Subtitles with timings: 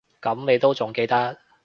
[0.19, 1.37] 噉你都仲記得